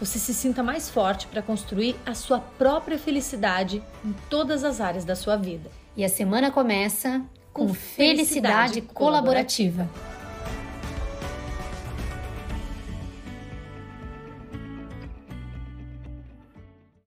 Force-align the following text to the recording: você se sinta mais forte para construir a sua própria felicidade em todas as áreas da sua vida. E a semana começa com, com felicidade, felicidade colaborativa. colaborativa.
você 0.00 0.18
se 0.18 0.32
sinta 0.32 0.62
mais 0.62 0.88
forte 0.88 1.26
para 1.26 1.42
construir 1.42 1.94
a 2.06 2.14
sua 2.14 2.38
própria 2.40 2.98
felicidade 2.98 3.82
em 4.02 4.14
todas 4.30 4.64
as 4.64 4.80
áreas 4.80 5.04
da 5.04 5.14
sua 5.14 5.36
vida. 5.36 5.70
E 5.94 6.02
a 6.02 6.08
semana 6.08 6.50
começa 6.50 7.22
com, 7.52 7.66
com 7.66 7.74
felicidade, 7.74 8.74
felicidade 8.74 8.80
colaborativa. 8.80 9.84
colaborativa. 9.84 10.09